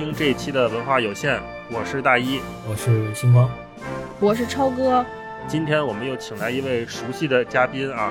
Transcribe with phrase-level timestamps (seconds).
[0.00, 1.38] 听这一期的文化有限，
[1.70, 3.50] 我是大一，我是星光，
[4.18, 5.04] 我是超哥。
[5.46, 8.10] 今天我们又请来一位熟悉的嘉宾啊，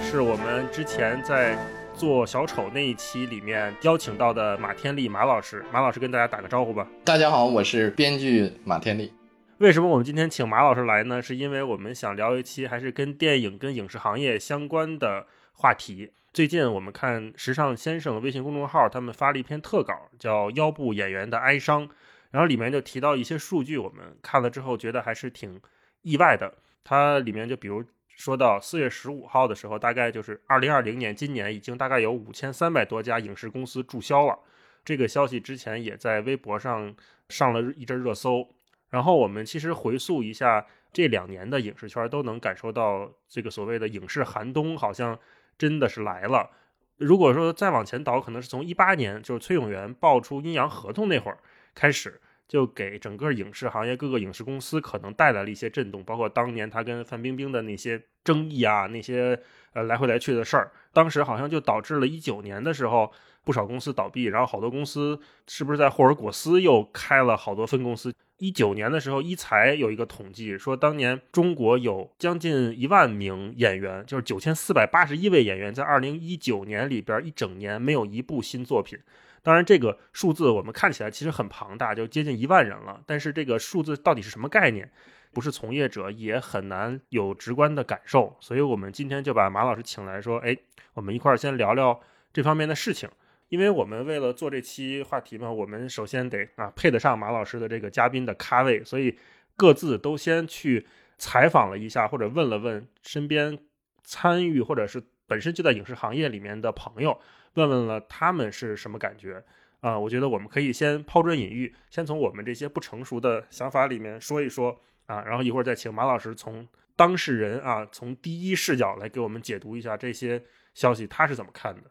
[0.00, 1.58] 是我们之前在
[1.92, 5.64] 做小丑那一期里面邀请到的马天利马老师。
[5.72, 6.86] 马老师跟大家打个招呼吧。
[7.02, 9.12] 大家好，我是编剧马天利。
[9.58, 11.20] 为什么我们今天请马老师来呢？
[11.20, 16.12] 是因为我们想聊一期还是跟电影、跟影视行业相关的话题。
[16.32, 21.88] 最近我们看时尚先生微信公众号，他们发了一篇特稿，叫《腰部演员的哀伤》，
[22.32, 25.60] 然后里面就提到一些数据，我们看了之后觉得还是挺
[26.02, 26.52] 意外的。
[26.82, 34.38] 它里面就比如说到四月十五号的时候，大概就是二零二零年，今年已经大概有五千三百多家影视公司注销了。
[34.84, 36.94] 这个消息之前也在微博上
[37.28, 38.48] 上了一阵热搜。
[38.90, 45.18] 然后我们其实回溯一下这两年的影视圈，都能感受到这个所谓的影视寒冬好像
[45.58, 46.50] 真的是来了。
[46.96, 51.38] 如果说再往前倒，可能是从一八年，就是崔永元爆出阴阳合同那会儿
[51.74, 59.38] 开始，就给整个影视行业各个影视公司可能带来了一些震动，包括当年他跟范冰冰的那些争议啊，那些
[59.72, 65.18] 呃来回来去的事儿，当时好像就导致了一九年的时候不少公司倒闭，然后好多公司
[65.48, 68.14] 是不是在霍尔果斯又开了好多分公司？
[68.38, 78.98] 一九年的时候，一财有一个统计说，当年中国有将近一万名演员，就是九千四百八十一位演员，在二零一九年里边一整年没有一部新作品。
[79.42, 83.00] 当然，这个数字我们看起来其实很庞大，就接近一万人了。
[83.06, 84.90] 但是这个数字到底是什么概念，
[85.32, 88.36] 不是从业者也很难有直观的感受。
[88.40, 90.56] 所以我们今天就把马老师请来说，哎，
[90.94, 92.00] 我们一块儿先聊聊
[92.32, 93.08] 这方面的事情。
[93.54, 99.16] 因为我们为了做这期话题嘛，我们首先得啊配得上马老师的这个嘉宾的咖位，所以
[99.54, 100.84] 各自都先去
[101.18, 103.56] 采访了一下，或者问了问身边
[104.02, 107.16] 参与或者是本身就在影视行业里面的朋友，
[107.54, 109.40] 问问了他们是什么感觉
[109.78, 109.96] 啊？
[109.96, 114.76] 我觉得我们可以先抛砖引玉，先从我们这些不成熟的想法里面说一说
[115.06, 120.42] 啊，然后一会儿再请马老师从当事人啊，从第一视角来给我们解读一下这些
[120.74, 121.82] 消息，他是怎么看的。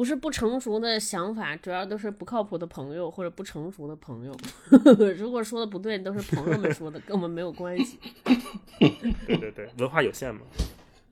[0.00, 4.34] 不是不成熟的想法，主要都是不靠谱的朋友或者不成熟的朋友。
[5.18, 7.98] 如果说的不对，都是朋友们说的，跟我们没有关系。
[9.26, 10.40] 对对对，文化有限嘛。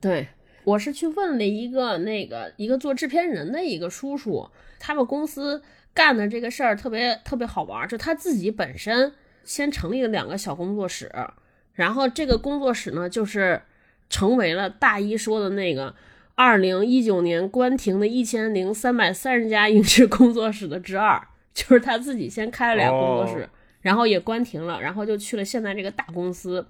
[0.01, 0.27] 对，
[0.63, 5.61] 我是去问了一个那个一个做制片人的一个叔叔，他们公司
[5.93, 9.13] 干的这个事儿特别特别好玩，就他自己本身
[9.43, 11.11] 先成立了两个小工作室，
[11.73, 13.61] 然后这个工作室呢，就是
[14.09, 15.93] 成为了大一说的那个。
[16.39, 21.21] 二零一九年关停的一千零三百三十家影视工作室的之二，
[21.53, 23.49] 就是他自己先开了俩工作室，
[23.81, 26.65] 然后也关停了，然后就去了现在这个大公司，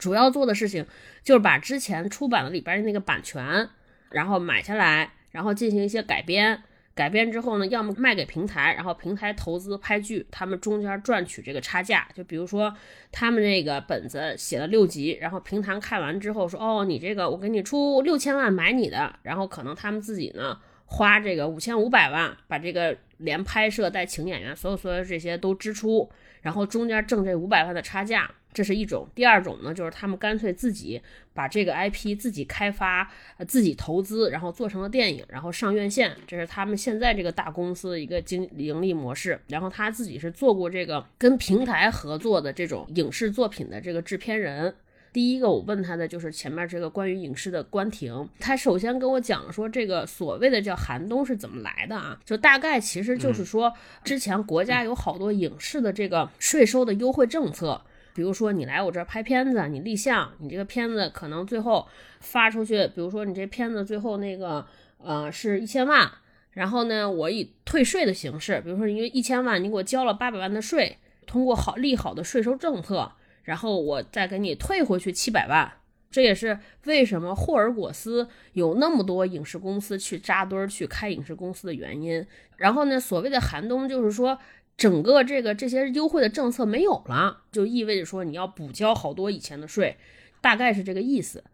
[0.00, 0.84] 主要做的事情
[1.22, 3.68] 就是把之前出版的里边的那个版权，
[4.10, 6.64] 然后买下来，然后进行一些改编。
[6.94, 12.06] 改编之后呢，要么卖给平台，然后平台投资拍剧，他们中间赚取这个差价。
[12.14, 12.72] 就比如说，
[13.10, 20.56] 他们这个本子写了六集，然后平台看完之后说：“哦，你这个我给你出六千万买你的。”然后可能他们自己呢
[20.86, 26.08] 花这个五千五百万，把这个连拍摄带请演员，所有所有这些都支出，
[26.42, 28.30] 然后中间挣这五百万的差价。
[28.54, 36.16] 这是一种，第二种呢，就是他们干脆自己把这个 IP 自己开发，呃，自己投资，然后做成了电影，然后上院线。
[36.24, 39.40] 这是他们现在这个大公司的一个经盈利模式。
[39.48, 44.72] 然后他自己是做过这个跟平台合作的这种影视作品的这个制片人。
[45.12, 52.18] 第一个我问他的就是前面这个关于影视的关停，他首先跟我讲说这个所谓的叫寒冬是怎么来的啊？
[52.24, 53.72] 就大概其实就是说
[54.04, 57.82] 之前国家有好多影视的这个税收的优惠政策。
[58.14, 61.84] 比如说你来我这儿拍片子，你立项，你这个片子可能最后
[62.20, 64.64] 发出去，比如说你这片子最后那个
[64.98, 66.08] 呃是一千万，
[66.52, 70.96] 然后呢我以退税的形式，比如说因为一千万你给我交了八百万的税，
[71.26, 73.10] 通过好利好的税收政策，
[73.42, 75.72] 然后我再给你退回去七百万，
[76.08, 82.24] 这也是为什么霍尔果斯有那么多影视公司去扎堆儿去开影视公司的原因。
[82.56, 84.38] 然后呢，所谓的寒冬就是说。
[84.76, 89.96] 整个这个这些优惠的政策没有了，就意味着说你要补交好多以前的税，
[90.40, 91.44] 大概是这个意思。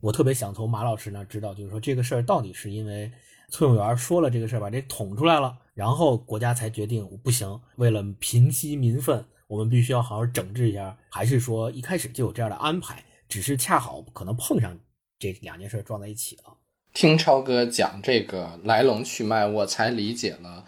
[0.00, 3.10] 我特别想从马老师那知道，就是说这个事儿到底是因为
[3.50, 14.78] 崔永元说了这个事儿，把这捅出来了，然后国家才决定不行，为了平息民愤，我们必须要好好整治一下，还是说一开始就有这样的安排，只是恰好可能碰上
[15.18, 16.56] 这两件事撞在一起了。
[16.94, 20.64] 听超哥讲这个来龙去脉，我才理解了。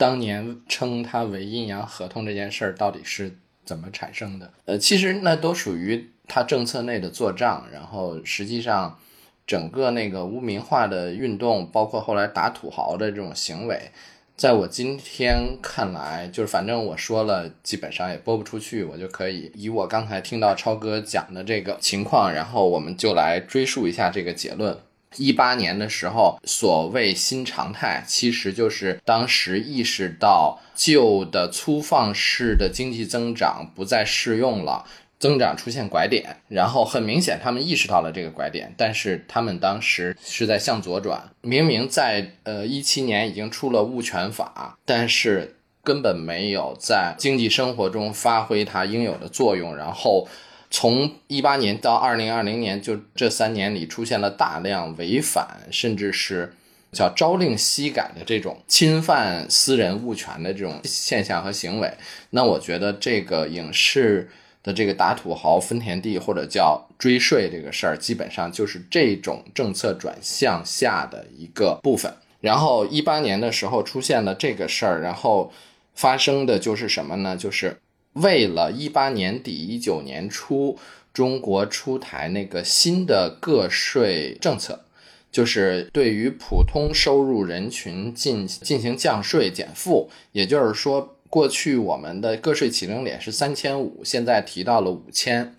[0.00, 3.36] 当年称它为阴阳合同这件事儿到底是
[3.66, 4.50] 怎么产生的？
[4.64, 8.98] 呃，其实那都属于他政策内的做账，然后实际上
[9.46, 13.90] 整个那个污名化的运动，包括后来打土豪的这种行为，
[14.38, 24.74] 在我今天看来，就是反正我说了，基本上也播不出去，我就可以以我刚才听到超哥讲的这个情况，然后我们就来追溯一下这个结论。
[25.16, 34.84] 一八年的时候，所谓新常态，其实就是当时意识到旧的粗放式的经济增长不再适用了。
[35.18, 41.30] 增长出现拐点，然后很明显，他们意识到了这个拐点，但是他们当时是在向左转。
[41.42, 49.76] 明明在呃一七年已经出了物权法，但是根本没有在经济生活中发挥它应有的作用。
[49.76, 50.26] 然后
[50.70, 56.54] 从一八年到二零二零年，就这三年里出现了大量违反，甚至是
[56.92, 61.92] 叫朝令夕改的这种侵犯私人物权的这种现象和行为。
[62.30, 64.30] 那我觉得这个影视。
[64.62, 72.12] 的这个打土豪分田地或者叫追税这个事儿，基本上就是这种政策转向下的一个部分。
[72.42, 75.50] 然后一八年的时候出现了这个事儿，然后
[75.94, 77.34] 发生的就是什么呢？
[77.34, 77.80] 就是
[78.14, 80.78] 为了一八年底一九年初
[81.12, 84.84] 中国出台那个新的个税政策，
[85.32, 91.16] 就是对于普通收入人群进进行降税减负，也就是说。
[91.30, 95.54] 过去我们的个税起征点是三千五，现在提到了五千，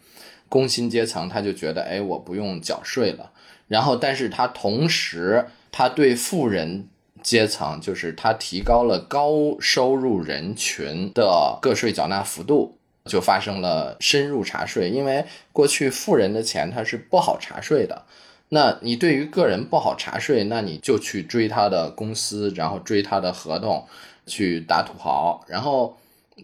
[0.50, 3.32] 工薪阶层他就觉得，哎，我不用缴税了。
[3.70, 6.90] 然后，但是他同时，他对富人
[7.24, 14.90] 阶层，就是他提高了高收入人群的个税缴纳幅度，就发生了深入查税。
[14.90, 18.04] 因为过去富人的钱他是不好查税的，
[18.50, 23.86] 那你对于个人不好查税，那你就去追他的公司，然后追他的合同。
[24.28, 25.98] 去打土豪，然后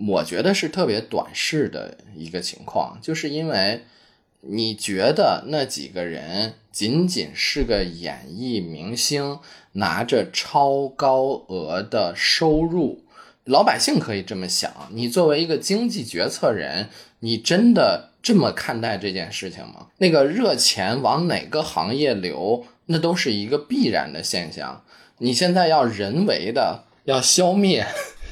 [0.09, 3.85] 我觉得是特别短视的一个情况，就是因为
[4.41, 9.39] 你觉得那几个人仅仅是个演艺明星，
[9.73, 13.03] 拿着超高额的收入，
[13.43, 14.71] 老百姓可以这么想。
[14.91, 16.89] 你作为一个经济决策人，
[17.19, 19.87] 你真的这么看待这件事情吗？
[19.97, 24.83] 那个热钱往哪个行业流，那都是一个必然的现象。
[25.17, 26.85] 你现在要人为的。
[27.07, 27.87] 要消灭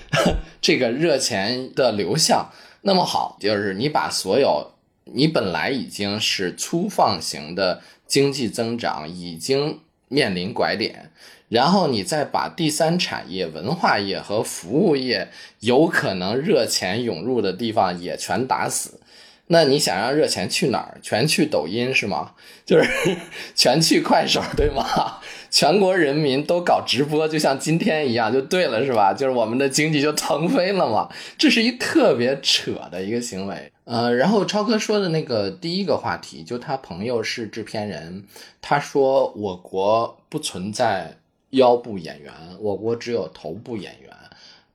[0.60, 4.74] 这个热钱的流向，那么好，就是你把所有
[5.12, 11.12] 你本来已经是粗放型的经济增长已经面临拐点，
[11.48, 15.30] 然后你再把第三产业、文化业和服务业
[15.60, 19.00] 有可能热钱涌入的地方也全打死。
[19.48, 20.98] 那你想让热钱去哪儿？
[21.04, 22.34] 全去抖音是吗？
[22.66, 22.90] 就是
[23.54, 25.20] 全去快手对吗？
[25.56, 29.14] 全国人民都搞直播，就像今天一样，就对了是吧？
[29.14, 31.10] 就是我们的经济就腾飞了嘛。
[31.38, 33.72] 这是一特别扯的一个行为。
[33.86, 38.26] 呃，然后超哥说的那个第一个话题，就他朋友是制片人，
[38.62, 41.16] 他说我国不存在
[41.52, 44.12] 腰部演员，我国只有头部演员。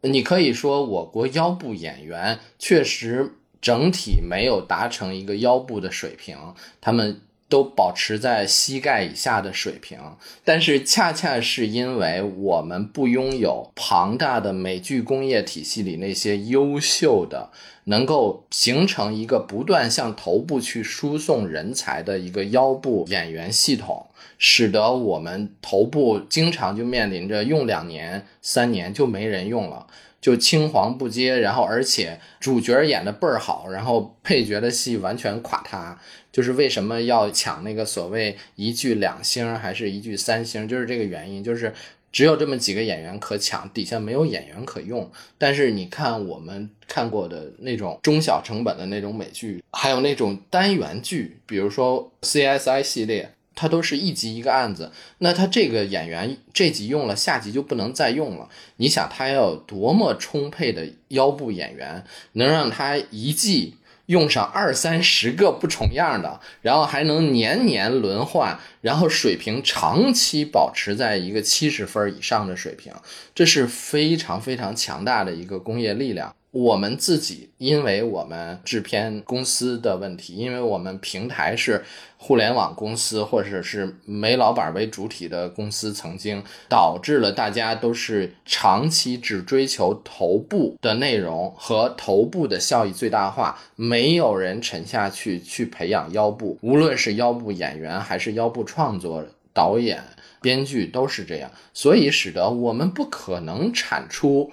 [0.00, 3.34] 你可以说我国腰部演员确实。
[3.60, 6.34] 整体没有达成一个腰部的水平，
[6.80, 7.20] 他们
[7.50, 9.99] 都保持在膝盖以下的水平。
[10.43, 17.50] 但是恰恰是因为我们不拥有庞大的美剧工业体系里那些优秀的，
[17.85, 24.07] 能够形成一个不断向头部去输送人才的一个腰部演员系统，
[24.38, 29.87] 使得我们头部经常就面临着用两年、三年就没人用了。
[30.20, 35.98] 就青黄不接，然后而且主角演的倍儿好，然后配角的戏完全垮塌。
[36.30, 41.42] 就是为什么要抢那个所谓一剧两星还是一剧三星，就是这个原因。
[41.42, 41.72] 就是
[42.12, 45.10] 只有这么几个演员可抢，底下没有演员可用。
[45.38, 53.32] 但是你看我们看过的那种中小成本的那种美剧，还有那种单元剧，比如说 CSI 系列。
[53.54, 58.49] 他都是一集一个案子，那他这个演员这集用了，下集就不能再用了。
[58.76, 63.76] 你想他要多么充沛的腰部演员，能让他一季
[64.07, 72.92] 用上二三十个不重样的，然后还能年年轮换，然后水平长期保持在一个七十分以上的水平，
[73.35, 76.35] 这是非常非常强大的一个工业力量。
[76.52, 81.85] 我们自己，因为我们制片公司的问题，因为我们平台是
[82.16, 100.02] 互联网公司，或者是煤老板为主体的公司，曾经导致了大家都是长期只追求头部的内容和头部的效益最大化，没有人沉下去去培养腰部，无论是腰部演员还是腰部创作导演、
[100.42, 104.50] 编剧都是这样，所以使得我们不可能产出。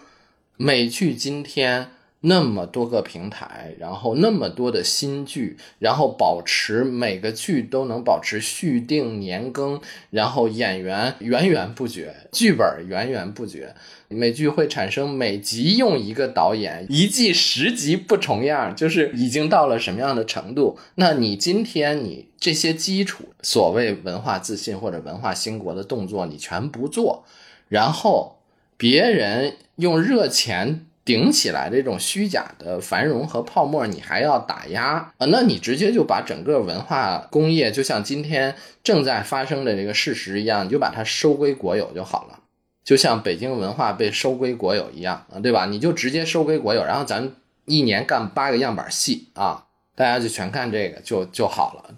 [0.57, 13.75] 美剧今天那么多个平台，然后那么多的新剧，然后保持每个剧都能保持续订年更，然后演员源源不绝，剧本源源不绝，
[14.07, 20.79] 美剧会产生每集用一个导演，一季十集不重样，就是已经到了什么样的程度？
[20.95, 27.23] 那你今天你这些基础所谓文化自信或者文化兴国的动作，你全不做，
[27.69, 28.39] 然后
[28.75, 30.83] 别人用热钱。
[31.07, 35.25] 顶起来这种虚假的繁荣和泡沫，你还要打压啊？
[35.27, 38.53] 那你直接就把整个文化工业，就像今天
[38.83, 42.39] 正在发生的这个事实一样，你就把它收归国有就好了。
[42.83, 45.65] 就像北京文化被收归国有一样啊，对吧？
[45.67, 47.31] 你就直接收归国有，然后咱
[47.63, 49.63] 一年干八个样板戏啊，
[49.95, 51.95] 大家就全看这个就就好了。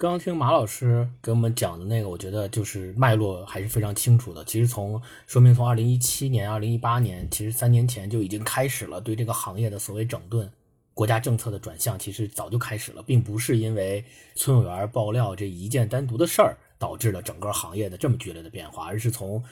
[0.00, 4.42] 刚刚听马老师给我们讲的那个，我觉得就是脉络还是非常清楚的。
[4.46, 10.50] 其实从说明从二零一七年、二零一八年，其实三年前就已经开始了对这个行业的所谓整顿，
[10.94, 14.02] 国家政策的转向，其实早就开始了，并不是因为
[14.34, 19.44] 村委员爆料这一件单独的事儿导致了整个行业的这么剧烈的变化，而是从。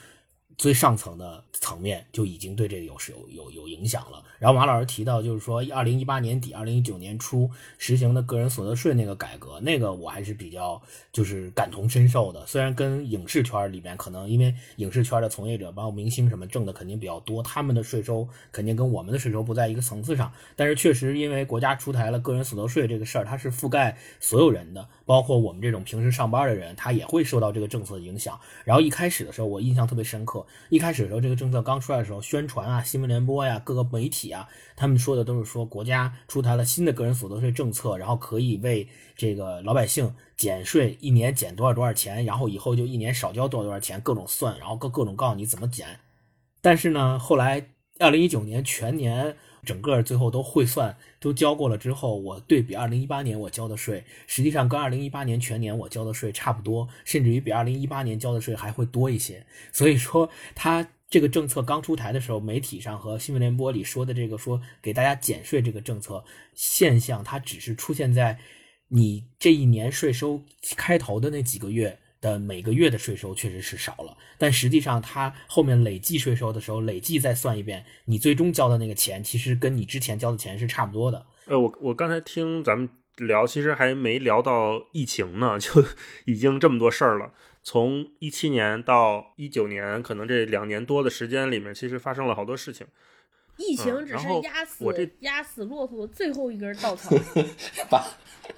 [0.59, 4.21] 最上层的层面就已经对这个有是有有有影响了。
[4.39, 10.81] 然后马老师提到，就是说，二零一八年底、二零一九年初实行的个人所得税那个改革，那个我还是比较
[11.13, 12.45] 就是感同身受的。
[12.45, 20.29] 虽然跟影视圈里面可能因为影视圈的从业者，包括明星什么挣的肯定比较多，他们的税收肯定跟我们的税收不在一个层次上。
[20.57, 28.37] 但是确实因为国家出台了个人所得税这个事儿，它是覆盖所有人的，包括我们这种平时上班的人，他也会受到这个政策的影响。
[28.65, 30.45] 然后一开始的时候，我印象特别深刻。
[30.69, 45.87] 一开始的时候，这个政策刚出来的时候，宣传啊，新闻联播呀，各个媒体啊，他们说的都是说国家出台了新的个人所得税政策，然后可以为这个老百姓减税，一年减多少多少钱，然后以后就一年少交多少多少钱，各种算，然后各各种告诉你怎么减。
[46.61, 49.35] 但是呢，后来二零一九年全年。
[49.63, 59.45] 整个最后都汇算都交过了之后，我对比二零一八年我交的税，实际上跟二零一八年全年我交的税差不多，甚至于比二零一八年交的税还会多一些。
[59.71, 66.23] 所以说，他这个政策刚出台的时候，媒体上和新闻联播里说的这个说给大家减税这个政策
[66.53, 68.37] 现象，它只是出现在
[68.87, 70.41] 你这一年税收
[70.75, 71.99] 开头的那几个月。
[72.21, 81.25] 的每个月的税收确实是少了，但实际上它后面累计税收的时候，累计再算一遍，你最终交的那个钱，其实跟你之前交的钱是差不多的。
[81.45, 85.83] 呃，我我刚才听咱们聊，其实还没聊到疫情呢， 就
[86.25, 87.33] 已经这么多事儿了。
[87.61, 92.87] 从一七年到一九年，可能这两年多的时间里面，其实发生了好多事情。
[93.59, 97.15] 疫情只是压死我这压死骆驼的最后一根稻草。
[97.91, 98.03] 把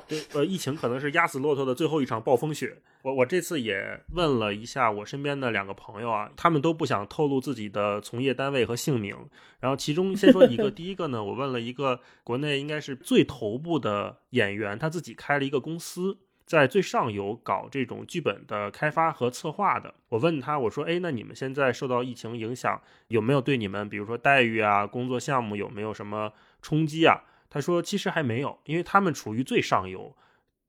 [0.07, 2.81] 对，呃，疫情可能是压死骆驼的最后一场暴风雪。
[3.01, 9.15] 我我这次也问了一下我身边的两个朋友啊，他们都不想透露自己的从业单位和姓名。
[9.59, 16.19] 然后其中先说一个， 第一个呢，我问了一个国内应该是最头部的演员，他自己开了一个公司，
[16.51, 19.93] 在最上游搞这种剧本的开发和策划的。
[20.09, 27.21] 我问他，我说，哎，那你们现在受到疫情影响，有没有对你们，比如说待遇啊、工作项目有没有什么冲击啊？
[27.49, 30.13] 他说，其实还没有，因为他们处于最上游。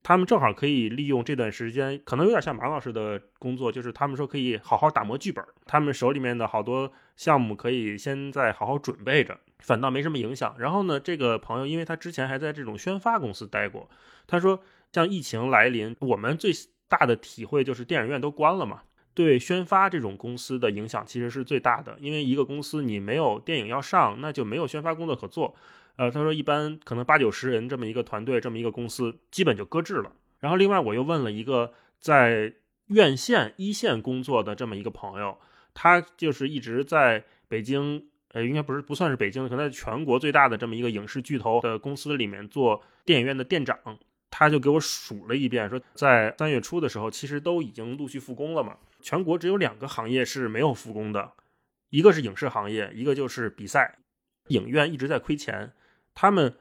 [0.05, 10.55] 他们正好可以利用这段时间，可能有点像马老师的工作，就是他们说可以好好打磨剧本，他们手里面的好多项目可以先在好好准备着，反倒没什么影响。
[10.59, 13.89] 然后呢，这个朋友因为他之前还在这种宣发公司待过，
[14.29, 14.61] 他说
[14.93, 16.53] 像疫情来临，我们最
[16.89, 18.83] 大的体会就是电影院都关了嘛，
[19.15, 25.55] 对宣发这种公司的影响其实是最大的，因为一个公司你没有电影要上，那就没有宣发工作可做。
[25.97, 30.13] 呃，他说一般可能八九十人这么一个团队，这么一个公司，基本就搁置了。
[30.41, 32.55] 然后另外我又问了一个在
[32.87, 35.39] 院线一线工作的这么一个朋友，
[35.73, 43.79] 他就是一直在北京，呃，应该不是不算是北京，可能在全国最大的这么一个影视巨头的公司里面做电影院的店长。
[44.33, 48.79] 他就给我数了一遍，说在三月初的时候，其实都已经陆续复工了嘛。
[49.01, 51.33] 全国只有两个行业是没有复工的，
[51.91, 53.99] 一个是影视行业，一个就是比赛，
[54.49, 55.75] 影院一直在亏钱。
[56.15, 56.57] 他们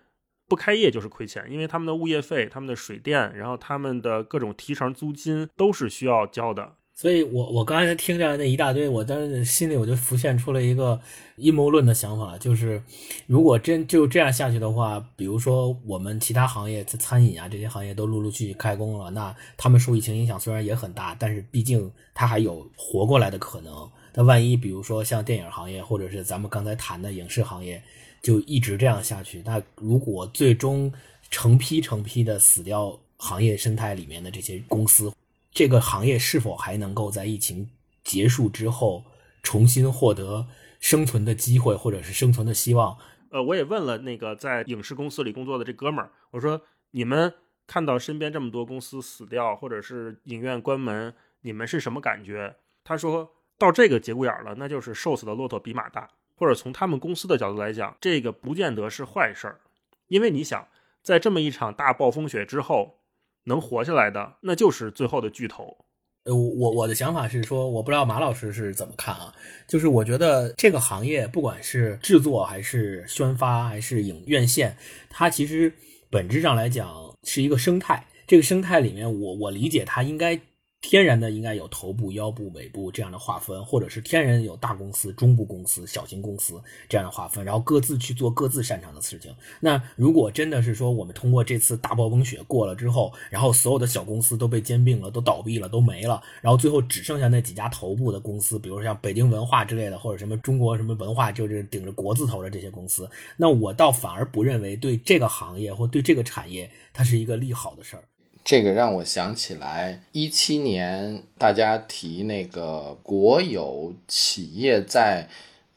[0.47, 6.75] 不开业就是亏钱，因为他们的物业费、他们的水电，然后他们的各种提成租金都是需要交的。
[7.01, 11.01] 所以，我我刚才听着那一大堆，我当时心里我就浮现出了一个
[11.37, 12.79] 阴谋论的想法，就是
[13.25, 23.89] 如果真就这样下去的话，比如说我们其他行业，餐饮啊这些行业都陆陆续续开工了，那他们受疫情影响虽然也很大，但是毕竟它还有活过来的可能。
[24.13, 27.81] 那万一比如说像电影行业，或者是咱们刚才谈的影视行业，
[28.21, 30.93] 就一直这样下去，那如果最终
[31.31, 35.11] 成批成批的死掉行业生态里面的这些公司，
[35.51, 37.69] 这个行业是否还能够在疫情
[38.03, 39.03] 结束之后
[39.43, 40.47] 重新获得
[40.79, 42.97] 生存的机会或者是生存的希望？
[43.29, 47.33] 呃，我也问了那个在影视公司里工作的这哥们儿，我说你们
[47.67, 52.55] 看到身边这么多公司死掉，或者是影院关门，你们是什么感觉？
[52.83, 59.61] 他说到这个节骨眼了，那就是瘦死的骆驼比马大，或者从他们公司的角度来讲，这个不见得是坏事儿，
[60.07, 60.67] 因为你想，
[61.01, 62.97] 在这么一场大暴风雪之后，
[63.45, 65.75] 能活下来的，那就是最后的巨头。
[66.23, 69.33] 呃，我我的想法是说，我不知道马老师是怎么看啊？
[69.67, 74.77] 就是我觉得这个行业，不管是制作还是宣发还是影院线，
[75.09, 75.73] 它其实
[76.09, 76.93] 本质上来讲
[77.23, 78.05] 是一个生态。
[78.27, 80.39] 这个生态里面，我我理解它应该。
[80.81, 89.33] 天然的应该有头部、腰部、尾部这样的划分，或者是天然有大公司、中部公司、小型公司这样的划分，然后各自去做各自擅长的事情。
[89.59, 108.03] 那如果真的是说我们通过这次大暴风雪过了之后，然后所有的小公司都被兼并了、都倒闭了、都没了，然后最后只剩下那几家头部的公司，比如说像北京文化之类的，或者什么中国什么文化，就是顶着国字头的这些公司，那我倒反而不认为对这个行业或对这个产业它是一个利好的事儿。
[108.51, 115.29] 这个让我想起来，一七年大家提那个国有企业在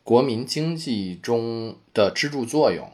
[0.03, 2.91] 国民经济中的支柱作用，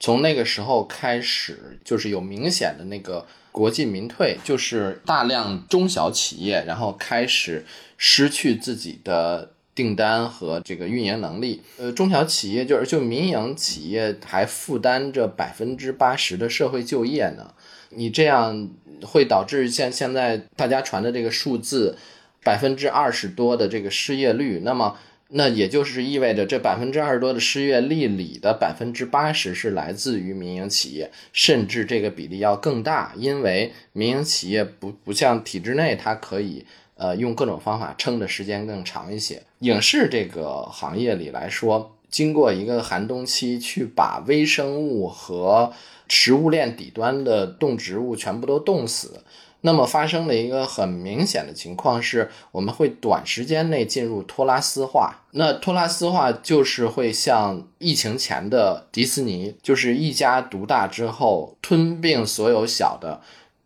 [0.00, 7.66] 从那个时候开始，就是有明显的那个国进民退，就是大量中小企业然后开始
[7.98, 11.60] 失去自己的订单和这个运营能力。
[11.76, 17.52] 呃，中小企业就是就民营企业还负担着百分之八十的社会就业呢。
[17.90, 18.70] 你这样
[19.02, 21.96] 会导致像现在大家传的这个数字，
[22.42, 24.62] 百分之二十多的这个失业率。
[24.64, 24.96] 那么，
[25.30, 36.64] 那也就是意味着这百分之二十多的失业率里的百分之八十是来自于民营企业，甚至这个比例要更大，因为民营企业不不像体制内，它可以
[36.96, 39.42] 呃用各种方法撑的时间更长一些。
[39.60, 45.72] 影视这个行业里来说，经过一个寒冬期，去把微生物和
[46.08, 49.22] 食物链底端的动植物全部都冻死，
[49.60, 55.24] 那么发生了一个很明显的情况是，我们会短时间内进入托拉斯化。
[55.32, 63.20] 那托拉斯化就是会像疫情前的迪士尼，就是一家独大之后吞并所有小的，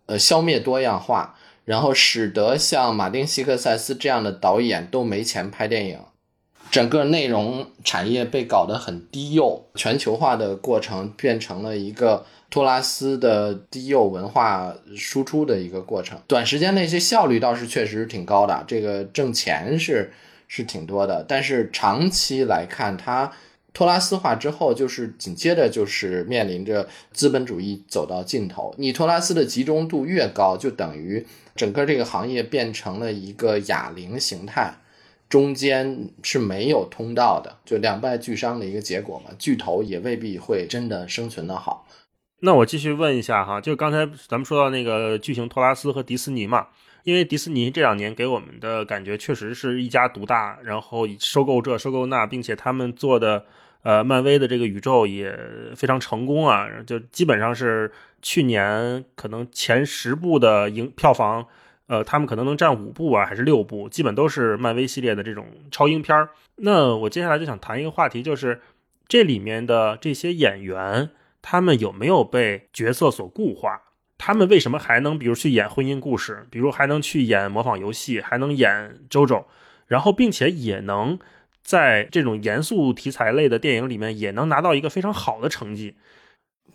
[0.07, 6.01] 呃，消灭多样化，然后使得像马丁·西克塞斯这样的导演都没钱拍电影。
[6.73, 16.19] 整个内容产业被搞得很低幼，全球化的过程变成了一个托拉斯的低幼文化输出的一个过程。
[16.27, 20.11] 短时间内些效率倒是确实挺高的，这个挣钱是
[20.49, 21.23] 是挺多的。
[21.29, 23.31] 但是长期来看，它
[23.75, 28.75] 托拉斯化之后，就是紧接着就是面临着资本主义走到尽头。
[28.79, 34.79] 你托拉斯的集中度越高，就等于整个这个行业变成了一个哑铃形态。
[35.33, 39.31] 中间是没有通道的，就两败俱伤的一个结果嘛。
[39.39, 41.89] 巨头也未必会真的生存的好。
[42.41, 46.67] 那我继续问一下哈，就刚才咱们说到那个巨型托拉斯和迪士尼嘛，
[47.05, 53.47] 因为迪士尼这两年给我们的感觉确实是一家独大，然后收购这收购那，并且他们做的
[53.85, 55.35] 呃漫威的这个宇宙也
[55.75, 57.91] 非常成功啊，就基本上是
[58.21, 61.47] 去年可能前十部的影票房。
[61.93, 66.31] 呃，他们可能能占五部啊，还是六部，基本都是漫威系列的这种超英片儿。
[66.57, 68.63] 那我接下来就想谈一个话题，就是
[69.07, 71.11] 这里面的这些演员，
[71.43, 73.83] 他们有没有被角色所固化？
[74.17, 79.45] 他们为什么还能，比如去演婚姻故事，比如还能去演模仿游戏，还能演周周，
[79.87, 81.19] 然后并且也能
[81.63, 85.97] 在这种严肃题材类的电影里面也能拿到一个非常好的成绩？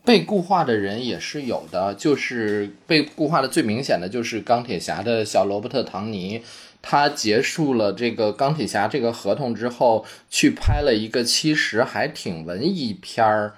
[0.07, 6.41] 被固化的人也是有的，就是被固化的最明显的就是钢铁侠的小罗伯特·唐尼，
[6.81, 13.55] 他结束了这个钢铁侠这个合同之后，去拍了一个其实还挺文艺片儿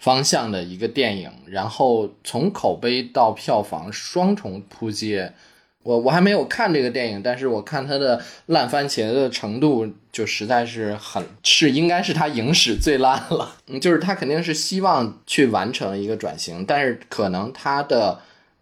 [0.00, 5.32] 方向的一个电影，然后从口碑到票房双重扑街。
[5.82, 13.56] 我我还没有看这个电影，但是我看他的烂番茄的程度就实在是很是应该是他影史最烂了。
[13.66, 18.20] 嗯，就是他肯定是希望去完成一个转型，但是可能他的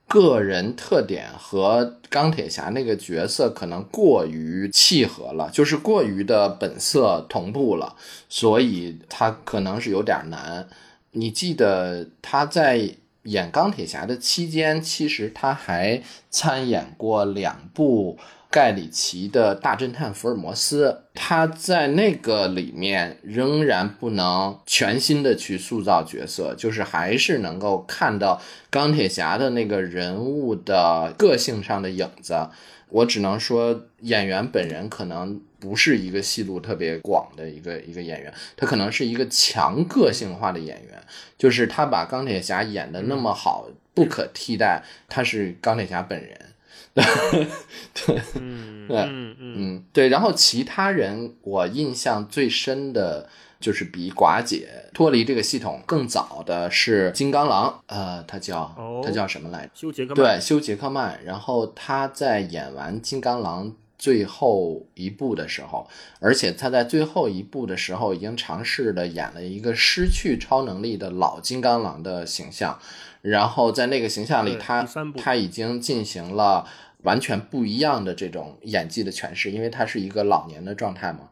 [0.08, 7.96] 个人特点和钢铁侠那个角色可能过于契合了，就是过于的本色同步了，
[8.28, 10.66] 所以他可能是有点难。
[11.12, 12.94] 你记得他在。
[13.24, 18.18] 演钢铁侠的期间，其实他还参演过两部
[18.50, 21.04] 盖里奇的大侦探福尔摩斯。
[21.14, 32.48] 他在那个里面仍然不能全新的去塑造角色，就是还是能够看到钢铁侠的那个人物的个性上的影子。
[32.88, 41.00] 我只能说演员本人可能不是一个戏路特别广的一个一个演员，他可能是一个强个性化的演员，
[41.36, 46.38] 就是他把钢铁侠演的那么好，不可替代，他是钢铁侠本人。
[46.92, 50.08] 对，嗯对嗯嗯嗯，对。
[50.08, 53.28] 然后其他人我印象最深的
[53.60, 59.70] 就是比寡姐脱离这个系统更早的是金刚狼，呃，他叫哦他叫什么来着？
[59.74, 61.24] 休杰克曼对，休·杰克曼。
[61.24, 65.86] 然后他在演完金刚狼最后一部的时候，
[66.20, 72.78] 而且他在最后一部的时候已经尝试的演了一个失去超能力的老金刚狼的形象。
[73.20, 76.66] 然后在那个形象里，对他他已经进行了
[77.02, 81.28] 完全不一样的这种演技的诠释，因为他是一个老年的状态嘛。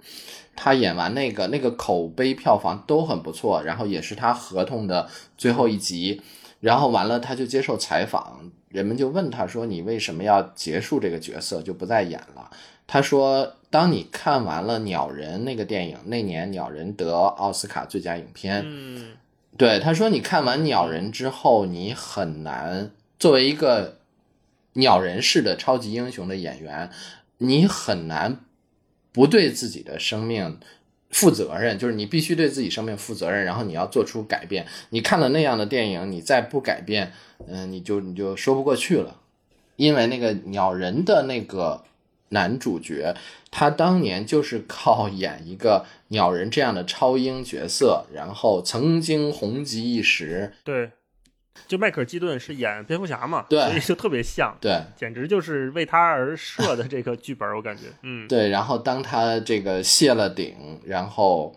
[0.55, 6.21] 他演完那个那个口碑票房都很不错，然后也是他合同的最后一集，
[6.61, 12.51] 然后完了他就接受采访，人们就问他说：“你为什么要结束这个角色，就不再演了？”
[12.87, 19.13] 他说：“当你看完了《鸟人》那个电影，那年《鸟人》得奥斯卡最佳影片，嗯
[19.57, 23.99] 对，他说你看完《鸟人》之后，你很难作为一个
[24.75, 26.91] 鸟人式的超级英雄的演员，
[27.39, 28.41] 你很难
[29.13, 30.59] 不对自己的生命
[31.11, 34.67] 负责任，就是你必须对自己生命负责任，然后你要做出改变。
[34.91, 37.13] 你看了那样的电影，你再不改变，
[37.47, 39.17] 嗯、你就你就说不过去了，
[39.77, 41.85] 因为那个鸟人的那个
[42.31, 43.17] 男主角，
[43.51, 50.53] 他当年就是靠演一个鸟人这样的超英角色，然后曾经红极一时。
[50.63, 50.91] 对，
[51.67, 61.57] 就迈克尔基顿是演蝙蝠侠嘛，对所以就特别像，对简直就是为他而设的这个剧本，我感觉，嗯，对，然后当他这个卸了顶，然后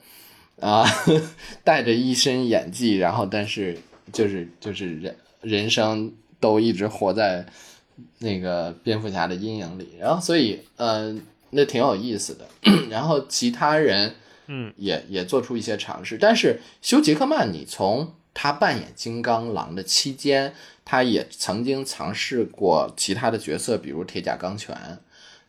[0.60, 0.86] 啊、
[1.64, 3.78] 带着一身演技，然后但是
[4.14, 7.46] 就是就是人人生都一直活在
[8.20, 11.16] 那个蝙蝠侠的阴影里，然后所以呃，
[11.50, 12.48] 那挺有意思的。
[12.90, 14.14] 然后其他人
[14.48, 20.54] 嗯也也做出一些尝试，但是休·杰克曼，你从他扮演金刚狼的期间，
[20.86, 25.00] 他也曾经尝试过其他的角色，比如铁甲钢拳，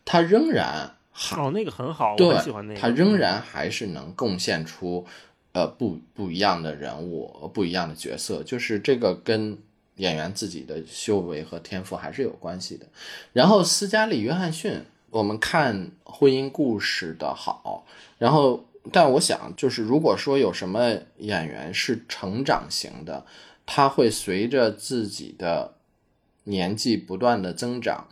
[0.03, 5.05] 他仍然好哦，那个很好，我很喜欢那个，他仍然还是能贡献出
[5.53, 9.57] 呃不不一样的人物、不一样的角色，就是这个跟
[9.97, 12.87] 演员自己的修为和天赋还是有关系的。
[13.31, 17.85] 然后斯嘉丽·约翰逊，我们看婚姻故事的好，
[18.17, 23.25] 然后但我想就是如果说有什么演员是成长型的，
[23.65, 25.75] 他会随着自己的
[26.43, 28.07] 年纪不断的增长，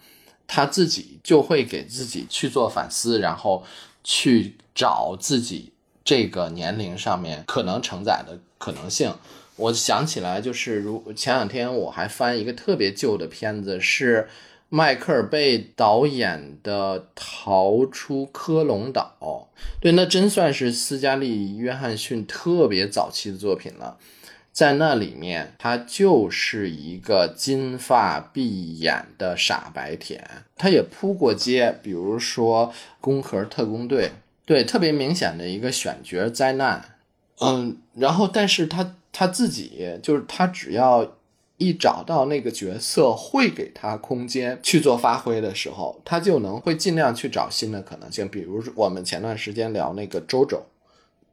[0.48, 3.66] 他自己就会给自己去做反思，然后
[4.04, 5.74] 去找自己
[6.06, 9.14] 这个年龄上面可能承载的可能性。
[9.58, 14.30] 我想起来，就是如前两天我还翻一个特别旧的片子，是
[14.74, 19.18] 迈克尔贝导演的《逃出科隆岛》。
[19.82, 23.98] 对，那真算是斯嘉丽·约翰逊特别早期的作品了。
[24.54, 32.68] 在那里面，他就是一个金发碧眼的傻白甜，他也扑过街，比如说
[33.02, 34.06] 《攻壳特工队》，
[34.46, 36.96] 对，特别明显的一个选角灾难，
[37.42, 41.18] 嗯，然后但是他他自己就是他只要
[41.62, 50.66] 一找到那个角色会给他空间去做发挥的时候，他就能会尽量去找新的可能性，比如我们前段时间聊那个周周。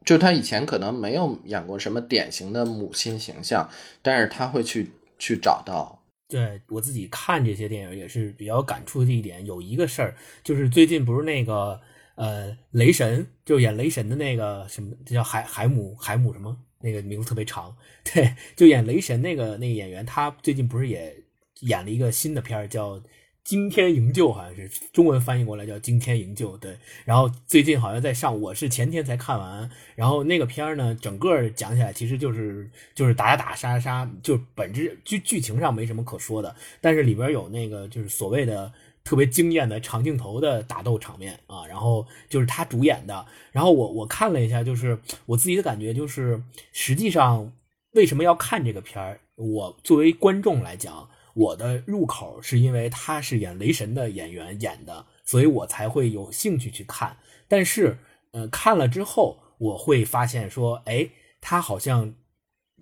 [0.05, 3.69] 就他以前可能没有演过什么典型的母亲形象，
[4.01, 6.03] 但是他会去去找到。
[6.29, 10.15] 对我自己看这些电影也是比较感触的一点，有一个事儿
[10.45, 11.81] 就是最近不是那个
[12.17, 21.17] 呃雷神，就演雷神的那个什么，这叫海海姆海姆什么，那个名字特别长，对，就演雷神那个那个演员，他最近不是也
[21.61, 23.03] 演了一个新的片儿叫。
[23.45, 26.77] 惊天营救好像是中文翻译过来叫惊天营救，对。
[27.07, 29.71] 然后最近好像在上，我是前天才看完。
[29.95, 38.71] 然后那个片儿呢，整个讲起来其实就是就是打打杀杀，就本质剧剧情上没什么可说的，但是里边有那个就是所谓的
[39.09, 43.25] 特别惊艳的长镜头的打斗场面啊，然后就是他主演的。
[43.53, 46.43] 然后我我看了一下，就是我自己的感觉就是，
[46.73, 47.51] 实际上
[47.93, 49.19] 为什么要看这个片儿？
[49.37, 51.09] 我作为观众来讲。
[51.35, 57.17] 我的入口是因为他是演雷神的演员演的，所以我才会有兴趣去看。
[57.47, 57.97] 但是，
[58.33, 61.09] 呃，看了之后，我会发现说，哎，
[61.41, 62.13] 他好像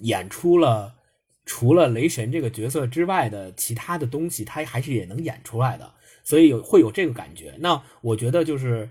[0.00, 0.94] 演出了
[1.44, 5.92] 除了雷神这个角色之外的其他的东西，他还是也能演出来的，
[6.26, 7.54] 所以有会有这个感觉。
[7.58, 8.86] 那我觉得就是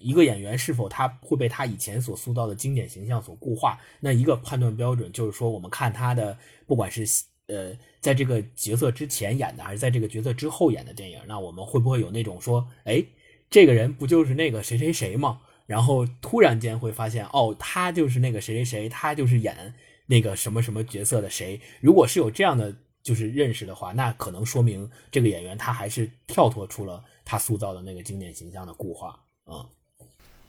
[0.00, 7.04] 一个演员是否他会被他以前所塑造的经典形象所固化，那一个判断标准就是说，我们看他的不管是。
[7.48, 11.20] 呃，在这个角色之前演的，还是在这个角色之后演的电影？
[11.28, 13.00] 那我们会不会有那种说，哎，
[13.48, 15.38] 这个人不就是那个谁谁谁吗？
[15.64, 19.72] 然后突然间会发现，哦，他就是那个谁谁谁，他就是演
[20.06, 21.60] 那个什么什么角色的谁？
[21.80, 22.74] 如果是有这样的
[23.06, 29.64] 就是认识的话，那可能说明这个演员他还是跳脱出了他塑造的那个经典形象的固化啊。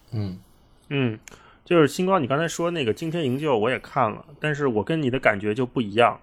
[0.09, 0.39] 嗯
[0.89, 1.19] 嗯，
[1.63, 6.19] 就是星光，你刚才说那个惊天营救，我也看了，但是我跟你的感觉就不一样，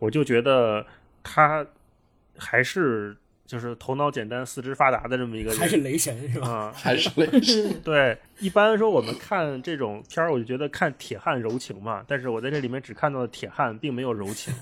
[0.00, 0.84] 我就觉得
[1.22, 1.64] 他
[2.36, 6.48] 还是就是头脑简单、四肢发达的这么一个人，还是雷神是吧？
[6.48, 7.80] 啊、 还是雷神。
[7.84, 14.52] 对，一般说我们看这种片儿，我就觉得看铁汉柔情嘛，但是我在这里面只看到了铁汉，并没有柔情。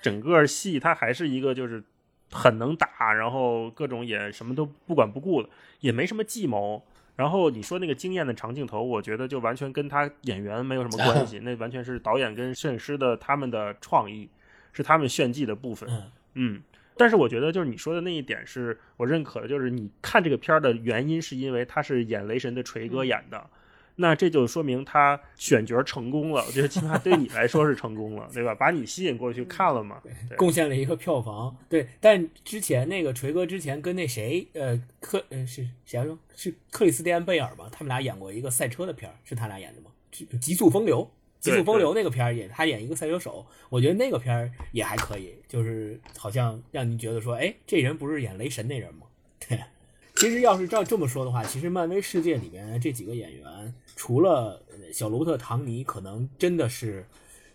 [0.00, 1.82] 整个戏它还是一个就是
[2.30, 5.48] 很能打，然后各种也什么都不管不顾的，
[5.80, 6.84] 也没什么计谋。
[7.16, 14.28] 然后你说那个惊艳的长镜头，我觉得就完全跟他演员没有什么关系， 那完全是导演跟摄影师的他们的创意，
[14.72, 15.88] 是他们炫技的部分。
[15.90, 16.02] 嗯
[16.34, 16.62] 嗯，
[16.94, 23.48] 但是我觉得就是你说的那一点是我认可的，就是你看这个片儿的原因是因为他是演雷神的锤哥演的，
[23.96, 26.44] 那这就说明他选角成功了。
[26.46, 28.54] 我觉得起码对你来说是成功了， 对吧？
[28.54, 30.00] 把你吸引过去看了嘛。
[30.36, 31.56] 贡献了一个票房。
[31.68, 36.16] 对，但之前那个锤哥之前跟那谁，呃，克呃是谁来着？
[36.34, 37.68] 是克里斯蒂安贝尔吧？
[37.72, 39.90] 他们俩演过一个赛车的片儿，是他俩演的吗？
[40.10, 41.10] 极极速风流。
[41.38, 49.06] 极速风流那个片儿也，他演一个赛车手，我觉得那个片儿也还可以，就是好像让你觉得说，哎，这人不是演雷神那人吗？
[49.46, 49.56] 对，
[50.16, 57.06] 其实要是照这么说的话，其实漫威世界里面这几个演员，除了小罗伯特·唐尼，可能真的是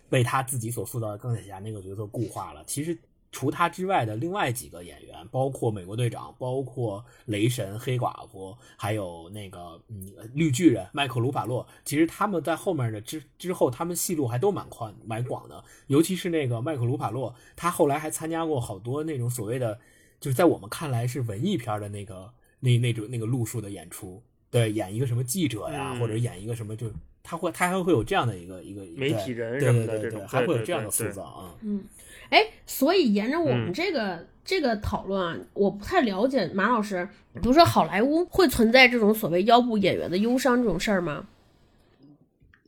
[0.08, 2.62] 被他自己所塑造的钢铁侠那个角色固化了。
[2.64, 2.96] 其实
[3.32, 15.64] 除他之外的另外几个演员，包括美国队长，包括雷神、黑寡妇，还有那个嗯绿巨人麦克卢法洛，其实他们在后面的之之后，他们戏路还都蛮宽蛮广的。
[15.88, 19.80] 尤其是那个麦克卢法洛，他后来还参加过好多那种所谓的，
[20.20, 26.90] 就是在我们看来是文艺片的那个那那种那个路数的演出，对，演一个什么记者呀，嗯或者演一个什么就。
[27.24, 31.54] 他会，他还会有这样的一个一个媒体人对什么的对对对这种对对还会有这样的对对塑造啊。
[31.62, 31.84] 嗯，
[32.30, 41.28] 哎，所以沿着我们嗯这个、这个讨论啊，我不太了解马老师，比如说好莱坞会存在这种所谓腰部演员的忧伤这种事儿吗？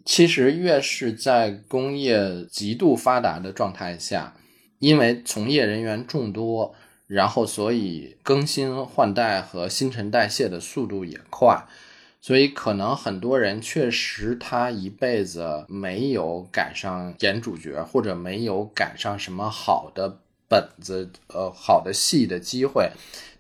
[0.04, 4.36] 其实越是在工业极度发达的状态下，
[4.78, 6.76] 因为从业人员众多，
[7.06, 11.66] 然后所以更新换代和新陈代谢的速度也快，
[12.20, 22.90] 所以可能很多人确实他一辈子没有赶上演主角，或者没有赶上什么好的本子、呃好的戏的机会，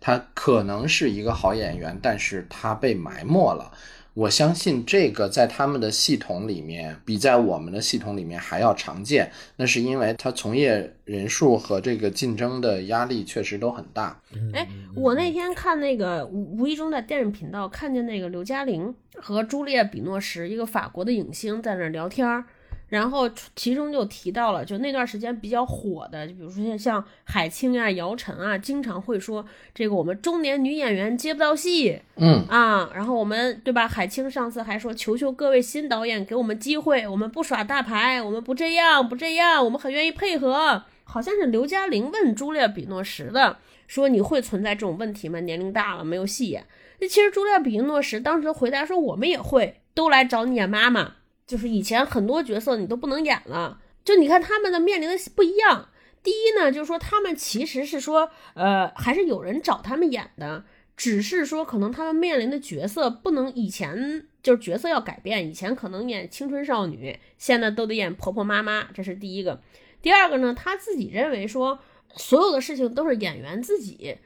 [0.00, 3.72] 他可能是一个好演员，但是他被埋没了。
[4.14, 9.30] 我相信这个在他们的系统里面，比在我们的系统里面还要常见。
[9.56, 14.20] 那是因为他从业人数和这个竞争的压力确实都很大。
[14.52, 22.44] 哎，我那天看那个无无意中在电视频道看见那个刘嘉玲和朱丽叶·比诺什，一个法国的影星在那儿聊天儿，
[22.88, 29.44] 然后其中就提到了，就那段时间比较火的，就比如说像像海清呀、姚晨啊，经常会说
[29.74, 33.88] 这个我们中年女演员接不到戏嗯，啊，然后我们对吧？
[33.88, 40.82] 海清上次还说求求各位新导演给我们机会，我们不耍大牌，我们不这样不这样，我们很愿意配合。
[41.06, 43.58] 好像是刘嘉玲问朱丽叶·比诺什的。
[43.86, 45.38] 说你会存在这种问题吗？
[45.40, 46.64] 年龄大了没有戏演。
[47.00, 51.16] 那其实朱丽叶·比诺什当时回答说：“我们也会，都来找你演妈妈。
[51.46, 53.80] 就是以前很多角色你都不能演了。
[54.04, 55.88] 就你看他们的面临的不一样。
[56.22, 60.64] 第一呢，就是说他们其实是说，呃，还是有人找他们演的，
[60.96, 69.60] 只是说可能他们面临的角色不能以前就是角色要改变，以前可能演青春少女，现在都得演婆婆妈妈，这是第一个。
[70.00, 71.78] 第二个呢，他自己认为说。”
[72.16, 74.16] 所有的事情都是演员自己，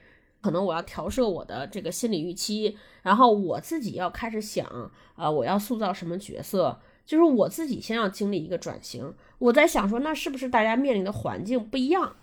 [0.43, 6.79] 可能我要调设我的这个心理预期，然后我自己要开始想，呃，我要塑造什么角色，
[7.09, 9.15] 就是我自己先要经历一个转型。
[9.39, 12.15] 我在想说，那是不是大家面临的环境不一样？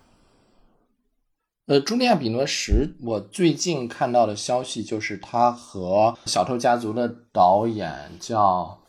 [1.65, 8.84] 呃，茱莉亚·比诺什，我最近看到的消息就是他和《小偷家族》的导演叫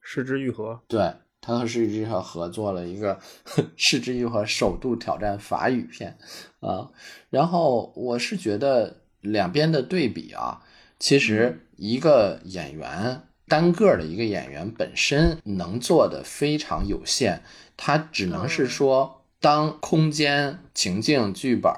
[0.00, 1.14] 失之愈合，对。
[1.40, 3.14] 他和失之愈合合作了一个
[3.78, 6.18] 《失之愈合》首度挑战法语片
[6.58, 6.90] 啊，
[7.30, 10.60] 然后我是觉得两边的对比啊，
[10.98, 17.38] 其实一个演员单个的一个演员本身能做的非常有限，
[17.76, 21.72] 他只能是说，当空间、情境、剧本、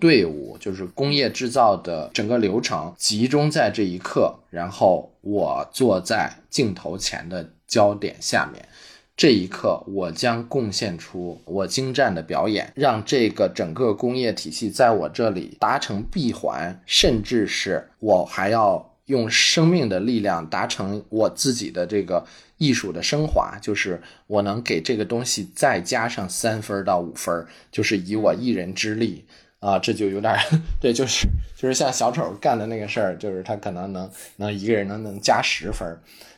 [0.00, 8.68] 队伍，就是工业制造的整个流程集中在这一刻，然后我坐在镜头前的焦点下面。
[9.14, 22.24] 这一刻，我将贡献出我精湛的表演，让这个整个工业体系在我这里达成闭环，甚至是我还要用生命的力量达成我自己的这个
[22.56, 29.22] 艺术的升华，就是我能给这个东西再加上三分到五分，就是以我一人之力
[29.60, 30.34] 啊，这就有点
[30.80, 35.86] 对，就是就是像小丑干的那个事儿，就是他可能能能一个人能能加十分。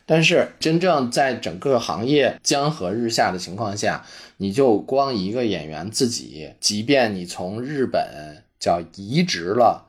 [0.07, 4.05] 但是，真正在整个行业江河日下的情况下，
[4.37, 9.84] 你就光一个演员自己，即便你从日本叫移植了、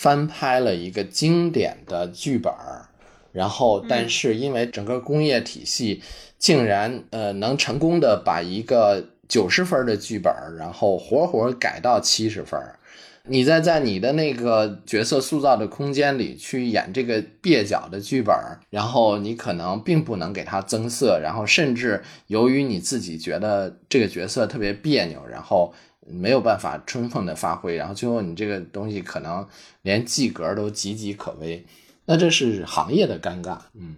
[0.00, 2.50] 翻拍了一个经典的剧本
[3.32, 6.02] 然后，但是因为整个工业体系
[6.38, 12.58] 竟然呃能成功的把一个九十分的剧本，然后活活改到七十分。
[13.24, 18.34] 你再在你的那个角色塑造的空间里去演这个蹩脚的剧本，
[18.70, 25.74] 然后你可能并不能给它增色，然后甚至由于你自己觉得这个角色特别别扭，然后
[26.06, 29.46] 没有办法充分的发挥，然后最后你这个东西可能
[29.82, 31.64] 连及格都岌岌可危，
[32.06, 33.58] 那这是行业的尴尬。
[33.74, 33.96] 嗯，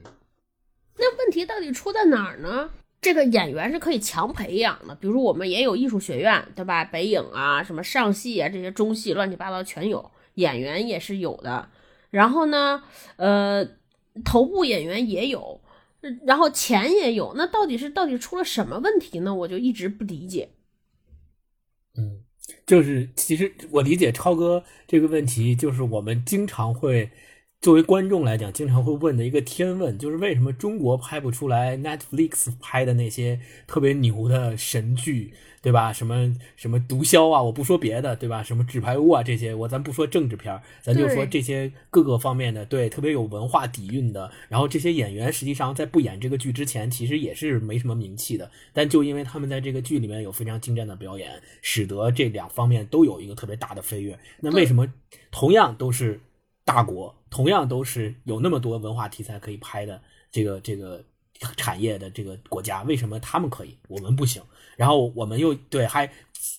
[0.99, 2.71] 那问题到底出在哪儿呢？
[3.01, 6.85] 这个演员是可以强培养的，比如我们也有艺术学院，对吧？
[6.85, 11.69] 北影啊，什么上戏啊，这些中戏乱七八糟全有，演员也是有的。
[12.11, 12.85] 然后呢，
[13.17, 13.67] 呃，
[14.25, 15.61] 头部演员也有，
[16.25, 17.33] 然后钱也有。
[17.37, 19.35] 那到底是到底出了什么问题呢？
[19.35, 20.51] 我就一直不理解。
[21.97, 22.21] 嗯，
[22.67, 27.11] 就是其实我理解超哥这个问题，就是我们经常会。
[27.61, 35.93] 作为观众来讲，经常会问的一个天问，就是为什么中国拍不出来 Netflix 拍的那些特别牛的神剧，对吧？
[35.93, 38.43] 什么什么毒枭啊，我不说别的，对吧？
[38.43, 44.31] 什么纸牌屋啊这些，我咱不说政治片咱就说这些各个方面的，对，特别有文化底蕴的。
[44.49, 54.19] 然后这些演员实际上在不演这个剧之前，其实也是没什么名气的，但就因为他们在这个剧里面有非常精湛的表演，使得这两方面都有一个特别大的飞跃。
[54.41, 54.93] 那为什么
[55.31, 56.21] 同样都是？
[56.65, 61.05] 大国同样都是有那么多文化题材可以拍的这个这个
[61.57, 64.43] 产业的这个国家，为什么他们可以，我们不行？
[64.77, 66.11] 然后我们又对还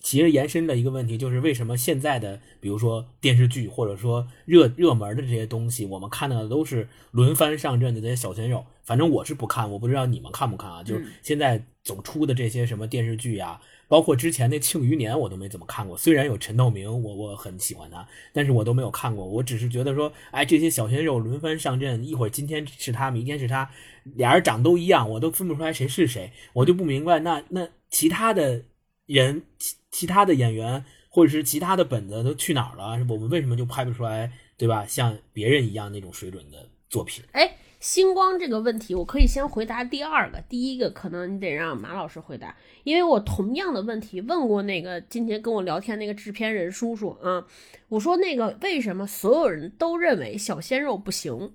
[0.02, 8.66] 其实延伸的一个问题就是，为什么现在的比如说电视剧或者说热热门的这些东西，我们看到的都是轮番上阵的这些小鲜肉？
[8.84, 10.84] 反正我是不看，我不知道你们看不看啊？
[10.84, 13.60] 就是现在总出的这些什么电视剧呀。
[13.94, 15.96] 包括之前那《庆余年》，我都没怎么看过。
[15.96, 19.24] 虽然有陈道明，我我很喜欢他，但是我都没有看过。
[19.24, 23.70] 我只是觉得说，哎，这些小鲜肉轮番上阵，一会儿今天是他，明天是他，
[24.16, 26.32] 俩人长都一样，我都分不出来谁是谁。
[26.54, 28.64] 我就不明白，那那其他的
[29.06, 32.98] 人，其其他的演员，或者是其他的本子都去哪儿了？
[33.08, 34.88] 我们为什么就拍不出来，对吧？
[34.88, 37.24] 像别人一样那种水准的作品？
[37.34, 37.58] 哎。
[37.84, 47.46] 星光这个问题，我可以先回答第二个，第一个可能你得让马老师回答，因为我同样的问题问过那个今天跟我聊天那个制片人叔叔啊，
[47.90, 51.52] 我说那个为什么所有人都认为小鲜肉不行，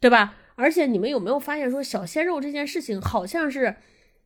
[0.00, 0.34] 对吧？
[0.56, 3.76] 而且你们有没有发现说小鲜肉这件事情好像是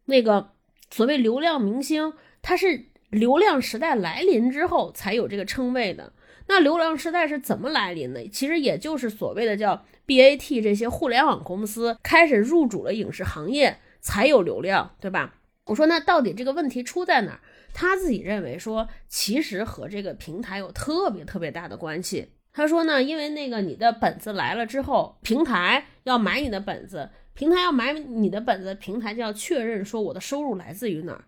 [0.06, 0.52] 那个
[0.90, 6.14] 所谓流量明星，他是流量时代来临之后才有这个称谓的。
[6.46, 8.28] 那流量时代是怎么来临的？
[8.28, 15.36] 其实也就是所谓的叫 BAT 这些互联网公司开始入主了影视行业，才有流量，对吧？
[15.66, 17.40] 我说那到底这个问题出在哪儿？
[17.72, 22.28] 他自己认为说，其实和这个平台有特别特别大的关系。
[22.52, 31.24] 他说呢，因为那个你的本子来了之后，平台要买你的本子，平台要买你的本子，平台就要确认说我的收入来自于哪儿。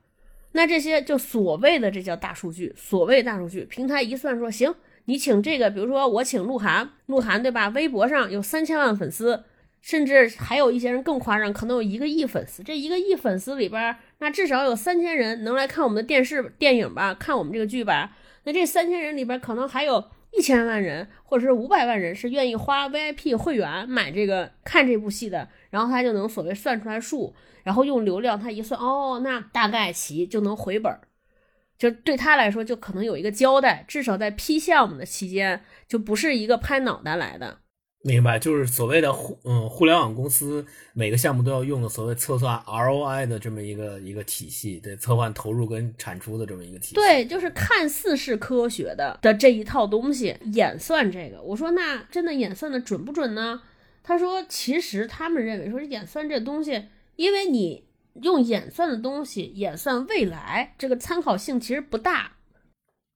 [0.52, 4.72] 那这些就所谓的这叫大数据，所谓大数据，平台一算说行。
[5.06, 7.68] 你请这个，比如说我请鹿晗，鹿晗对吧？
[7.68, 9.44] 微博上有三千万粉丝，
[9.80, 12.62] 甚至还有一些人更夸张，可能有一个亿粉丝。
[12.62, 18.16] 这一个亿粉丝里边，那至少有三千人能来看我们的电视电影吧，看我们这个剧吧。
[18.44, 31.00] 那这三千人里边，可能还有一千万人或者是五百万人是愿意花 VIP 会员买这个看这部戏的，然后他就能所谓算出来数，然后用流量他一算，哦，那大概其就能回本儿。
[31.78, 37.58] 就对他来说，就可能有一个交代，至少在批项目的期间，就不是一个拍脑袋来的。
[38.02, 46.94] 明白，就是所谓的互嗯互联网公司每个项目都要用的所谓测算 ROI 的这么一个一个体系，对，测算投入跟产出的这么一个体系。
[46.94, 51.42] 对，就是看似是科学的的这一套东西演算这个。
[51.42, 53.60] 我说那真的演算的准不准呢？
[54.04, 56.84] 他说其实他们认为说演算这东西，
[57.16, 57.85] 因为你。
[58.22, 62.32] 用演算的东西演算未来，这个参考性其实不大。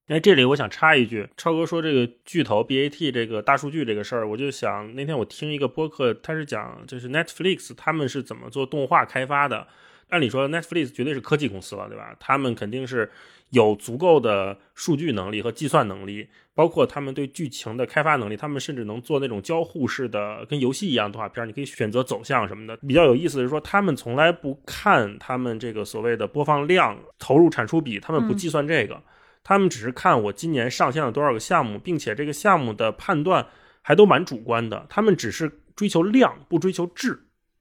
[0.07, 9.67] 哎，这里我想插一句，超哥说这个巨头 BAT 这个大数据这个事儿，我就想那天我听一个播客，他是讲就是 Netflix 他们是怎么做动画开发的。
[10.11, 12.15] 按理说 Netflix 绝对是科技公司了，对吧？
[12.19, 13.09] 他们肯定是
[13.49, 22.77] 有足够的数据能力和计算能力，包括他们对剧情的开发能力，他们甚至能做那种交互式的跟游戏一样动画片，你可以选择走向什么的。
[22.77, 29.01] 比较有意思的是说，他们从来不看他们这个所谓的播放量、投入产出比，他们不计算这个，
[29.43, 33.47] 他们只是看我今年上线了多少个项目，并且这个项目的判断
[33.81, 37.17] 还都蛮主观的，他们只是追求量，不追求质，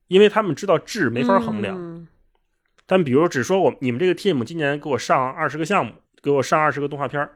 [0.09, 1.76] 因为他们知道质没法衡量。
[1.78, 2.09] 嗯
[2.91, 7.30] 但比如只说我你们这个 team 今年给我上二十个项目，给我上二十个动画片儿，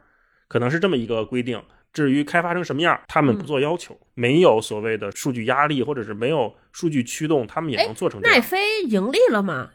[0.49, 1.63] 可能是这么一个规定。
[1.93, 8.37] 至于开发成什么样，他们不做要求，没有所谓的数据压力，或者是没有数据驱动，他们也能做成这样。
[8.37, 9.71] 奈飞盈利了吗？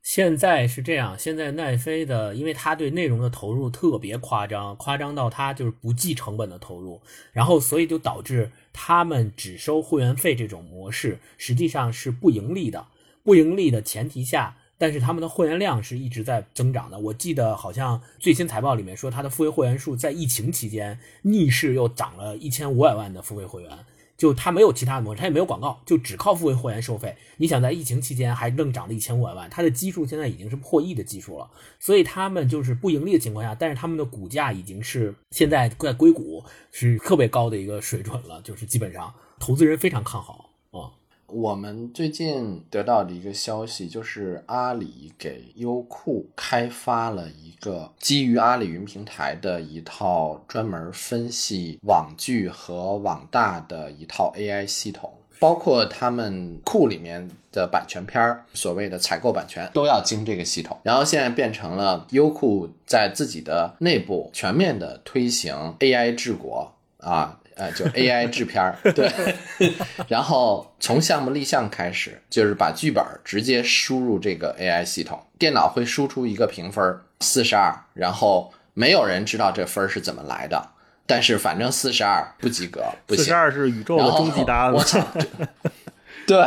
[0.00, 7.02] 现在是这样，现在奈飞的，因为他对内容的投入特别夸张，夸张到他就是不计成本的投入，
[7.34, 12.86] 然后所以就导致他们只收会员费这种模式，实际上是不盈利的。
[13.22, 16.98] 不盈利的前提下，但是他们的会员量是一直在增长的。
[16.98, 23.78] 我记得好像最新财报里面说，他的付费会员数在疫情期间逆势又涨了一千五百万的付费会员。
[24.16, 27.14] 就它没有其他的模式，它也没有广告，就只靠付费会员收费。
[27.36, 31.48] 你想在疫情期间还愣涨了一千五百万，它的基数现在已经是破亿的基数了。
[31.78, 40.90] 所以他们就是不盈利的情况下，但是他们的股价已经是现在在硅谷是特别高的一个水准了，就是基本上投资人非常看好啊。
[41.28, 60.78] 我们最近得到的一个消息就是，阿里给优酷开发了一个基于阿里云平台的一套专门分析网剧和网大的一套 AI 系统，包括他们库里面的版权片儿，所谓的采购版权都要经这个系统。
[60.82, 67.37] 然后现在变成了优酷在自己的内部全面的推行 AI 治国啊。
[67.58, 69.12] 呃，就 AI 制片儿，对，
[70.08, 80.70] 然后从项目立项开始，就是把剧本直接输入这个 AI 系统，电脑会输出一个评分四十二，然后没有人知道这分是怎么来的，
[81.04, 83.24] 但是反正四十二不及格，不行。
[83.24, 84.72] 四十二是宇宙的终极答案。
[84.72, 85.04] 我操！
[86.28, 86.46] 对，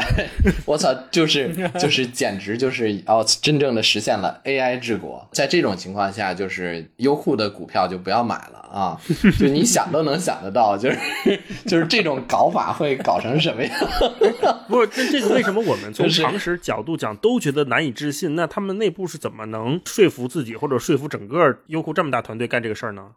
[0.64, 1.52] 我操，就是
[1.82, 5.28] 就是，简直就是哦，真正的实现了 AI 治国。
[5.32, 9.02] 在这种情况下，就是优酷的股票就不要买了啊！
[9.40, 11.00] 就你想都能想得到，就是
[11.66, 13.74] 就是这种搞法会搞成什么样？
[14.70, 18.36] 不是，这这个为什么我们从常识角度讲都觉得难以置信？
[18.36, 23.08] 那他们内部是怎么能说服自己，或者说服整个优酷这么大团队干这个事儿呢？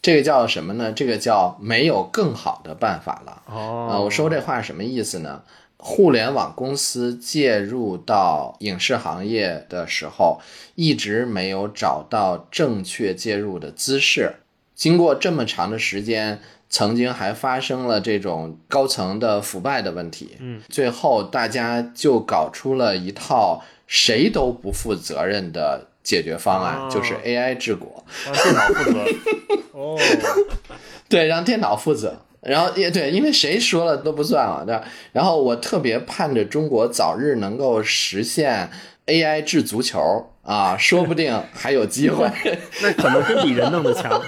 [0.00, 0.90] 这个叫什么呢？
[0.92, 3.42] 这个叫没有更好的办法了。
[3.46, 5.42] 哦呃，我说这话什么意思呢？
[5.78, 10.40] 互联网公司介入到影视行业的时候，
[10.74, 14.34] 一直没有找到正确介入的姿势。
[14.74, 20.36] 经过这么长的时间，曾经还发生了这种高层的腐败的问题。
[20.40, 28.04] 嗯，最后大家就搞出了一套谁都不负责任的解决方案，哦就是 AI 治国。
[28.24, 29.04] 让电脑负责。
[29.72, 29.98] 哦，
[31.08, 32.20] 对，让电脑负责。
[32.42, 34.84] 然后也对，因为谁说了都不算了，对吧？
[35.12, 38.70] 然后我特别盼着中国早日能够实现
[39.06, 40.00] AI 制足球
[40.42, 42.30] 啊，说不定还有机会。
[42.82, 44.20] 那可能真比人弄得强，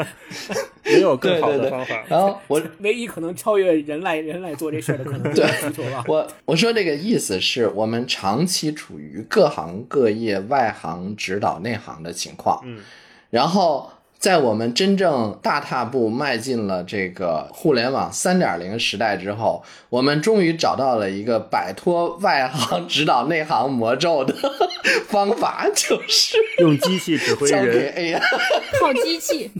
[0.84, 2.04] 也有更好对对对的方法。
[2.08, 6.04] 然后我唯一可能超越人来人来做这事儿的，可能就是 足球了。
[6.06, 12.78] 我我说这个意思是我们长期处于各行各业外行指导内行的情况，嗯，
[13.30, 24.34] 然后在我们真正大踏步迈进了这个互联网三点零时代之后，我们终于找到了一个摆脱外行指导内行魔咒的
[25.06, 28.20] 方法，就是 用机器指挥人，哎呀。
[28.80, 29.52] 靠机器。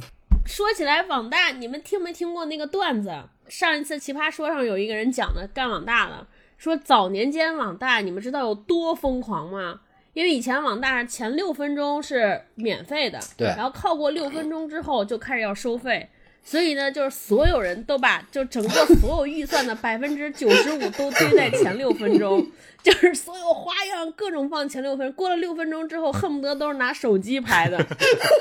[0.44, 3.12] 说起来，网大，你们听没听过那个段子？
[3.48, 9.80] 上一次奇葩说上有一个人讲的，干网大了，说早年间网大，你们知道有多疯狂吗？
[10.18, 16.08] 因为以前网大前六分钟是免费的，对然后靠过六分钟之后就开始要收费，
[16.42, 22.44] 所以呢，就是所有人都把就整个所有预算的百分之九十五都堆在前六分钟，
[22.82, 27.78] 就是所有花样各种放前六分，过了六分钟之后，恨不得都是拿手机拍的。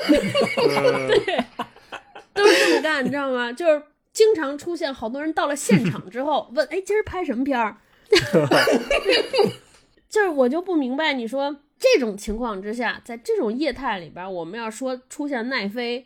[0.08, 1.44] 对，
[2.34, 3.52] 都是这么干，你知道吗？
[3.52, 3.80] 就是
[4.12, 7.76] 经常出现好多人到了现场之后问：“哎，今儿拍什么片儿？”
[10.10, 16.04] 就是我就不明白，你说这种情况之下，在这种业态里边，我们要说出现奈飞，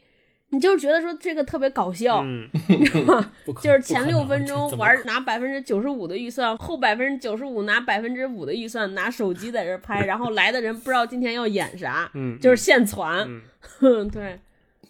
[0.50, 3.32] 你就觉得说这个特别搞笑，嗯，你知道吗？
[3.62, 13.40] 就是前六分钟玩拿百分之九十五的预算，后百分之九十五拿百分之五的预算，拿手机在这儿拍， 然后来的人不知道今天要演啥，嗯就是现传，嗯
[13.80, 14.38] 哼， 对，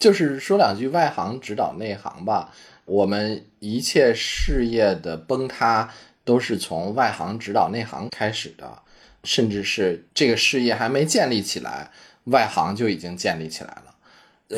[0.00, 2.52] 就是说两句外行指导内行吧。
[2.84, 5.88] 我们一切事业的崩塌
[6.24, 8.82] 都是从外行指导内行开始的。
[9.24, 11.90] 甚至是这个事业还没建立起来，
[12.24, 13.94] 外行就已经建立起来了。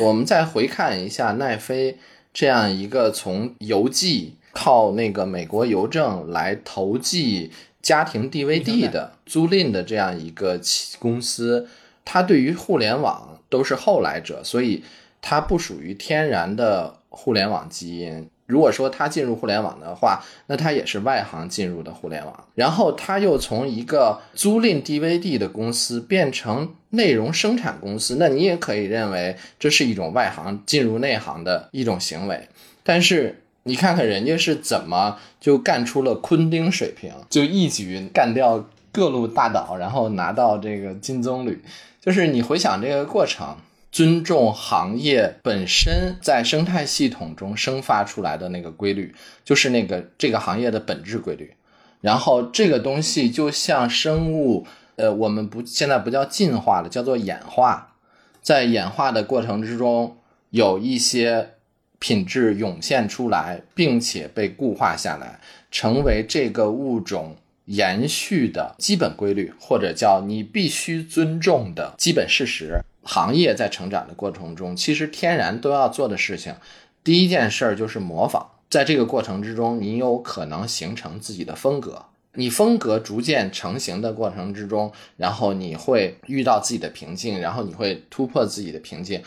[0.01, 1.97] 我们再回看一下奈飞
[2.33, 7.51] 这样一个从邮寄靠那个美国邮政来投寄
[7.81, 11.69] 家庭 DVD 的租赁的这样一个企公司，
[12.03, 14.83] 它对于互联网都是后来者，所以
[15.21, 18.29] 它不属于天然的互联网基因。
[18.45, 22.47] 如果说它进入互联网的话，那它也是外行进入的互联网。
[22.53, 32.47] 然后它又从一个租赁 DVD 的公司变成内容生产公司，那你也可以认为这是一种外行进入内行的一种行为。
[32.83, 41.57] 但是你看看人家是怎么就干出了昆汀水平，就一举干掉各路大佬，然后拿到这个金棕榈。
[41.99, 43.57] 就是你回想这个过程。
[43.95, 49.15] 尊重行业本身在生态系统中生发出来的那个规律，
[49.45, 51.53] 就是那个这个行业的本质规律。
[52.01, 54.67] 然后这个东西就像生物，
[54.97, 57.95] 呃，我们不现在不叫进化了，叫做演化。
[58.41, 60.17] 在演化的过程之中，
[60.49, 61.51] 有一些
[61.97, 65.39] 品质涌现出来，并且被固化下来，
[65.71, 72.81] 成为这个物种延续的基本规律，或者叫你必须尊重的基本事实。
[73.05, 76.55] 行业在成长的过程中，其实天然都要做的事情，
[77.03, 78.49] 第一件事儿就是模仿。
[78.69, 82.05] 在这个过程之中，你有可能形成自己的风格。
[82.33, 89.21] 你风格逐渐成型的过程之中，然后你会遇到自己的瓶颈，然后你会突破自己的瓶颈。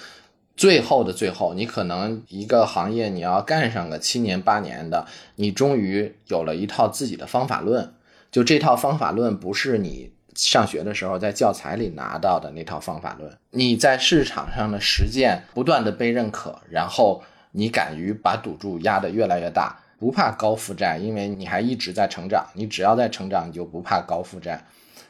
[0.57, 5.07] 最后的最后，你可能一个行业你要干上个七年八年的，
[5.37, 7.95] 你终于有了一套自己的方法论。
[8.31, 10.11] 就这套方法论不是你。
[10.39, 17.20] 上学的时候，在教材里拿到的那套方法论，你在市场上的实践不断的被认可，然后
[17.51, 22.47] 你敢于把赌注压得越来越大，不怕高负债，因为你还一直在成长。
[22.55, 24.64] 你只要在成长，你就不怕高负债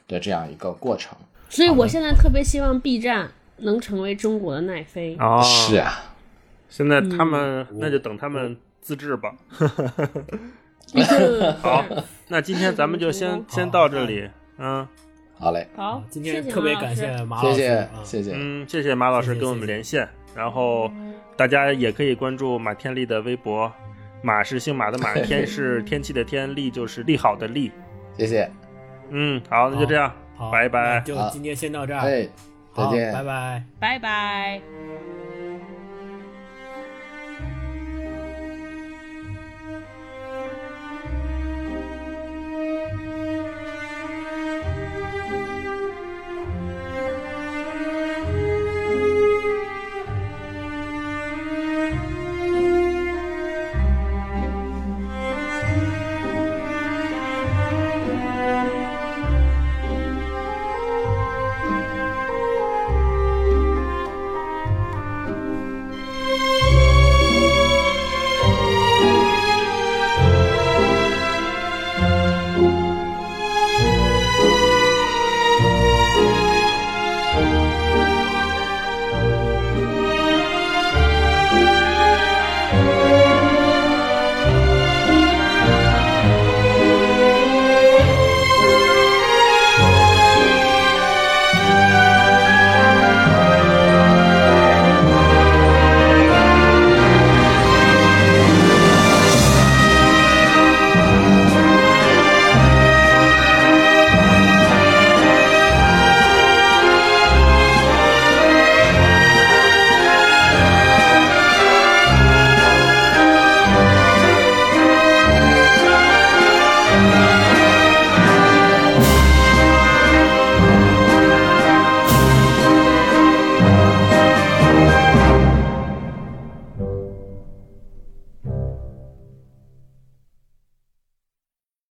[0.06, 1.14] 的这样一个过程。
[1.50, 5.14] 所以我现在特别希望 B 站能成为中国的奈飞。
[5.20, 5.92] 哦， 是啊，
[6.70, 9.34] 现在他们那就等他们自制吧。
[11.60, 11.84] 好，
[12.28, 14.88] 那今天咱们就先先到这里，嗯。
[15.38, 20.90] 好嘞，好，今天特别感谢马老师，谢谢谢谢，嗯，谢谢马老师跟我们连线，然后
[21.36, 23.72] 大家也可以关注马天利的微博，
[24.20, 27.70] 马是姓马的马， 天是天气的天，利就是利好的利，
[28.16, 28.50] 谢谢，
[29.10, 30.12] 嗯，好，那就这样，
[30.50, 32.28] 拜拜，就今天先到这儿，哎，
[32.74, 35.17] 再见，拜拜，拜拜。